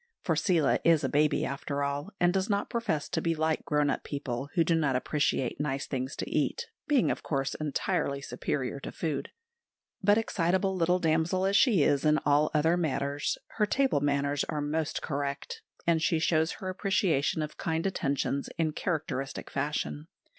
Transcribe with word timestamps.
For 0.23 0.35
Seela 0.35 0.79
is 0.83 1.03
a 1.03 1.09
baby 1.09 1.45
after 1.45 1.83
all, 1.83 2.09
and 2.19 2.33
does 2.33 2.49
not 2.49 2.71
profess 2.71 3.07
to 3.09 3.21
be 3.21 3.35
like 3.35 3.63
grown 3.65 3.91
up 3.91 4.03
people 4.03 4.49
who 4.55 4.63
do 4.63 4.73
not 4.73 4.95
appreciate 4.95 5.59
nice 5.61 5.85
things 5.85 6.15
to 6.15 6.27
eat, 6.27 6.65
being, 6.87 7.11
of 7.11 7.21
course, 7.21 7.53
entirely 7.59 8.19
superior 8.19 8.79
to 8.79 8.91
food; 8.91 9.29
but, 10.01 10.17
excitable 10.17 10.75
little 10.75 10.97
damsel 10.97 11.45
as 11.45 11.55
she 11.55 11.83
is 11.83 12.03
in 12.03 12.17
all 12.25 12.49
other 12.51 12.77
matters, 12.77 13.37
her 13.57 13.67
table 13.67 14.01
manners 14.01 14.43
are 14.45 14.59
most 14.59 15.03
correct, 15.03 15.61
and 15.85 16.01
she 16.01 16.17
shows 16.17 16.53
her 16.53 16.69
appreciation 16.69 17.43
of 17.43 17.57
kind 17.57 17.85
attentions 17.85 18.49
in 18.57 18.71
characteristic 18.71 19.51
fashion. 19.51 20.07